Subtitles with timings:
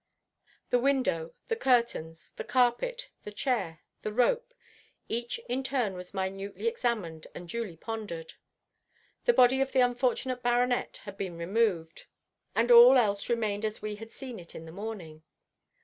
[0.71, 7.27] The window, the curtains, the carpet, the chair, the rope—each in turn was minutely examined
[7.35, 8.33] and duly pondered.
[9.25, 12.07] The body of the unfortunate baronet had been removed,
[12.55, 15.21] but all else remained as we had seen it in the morning.